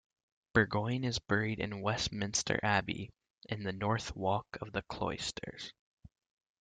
[0.55, 3.11] Burgoyne is buried in Westminster Abbey,
[3.47, 5.73] in the North Walk of the Cloisters.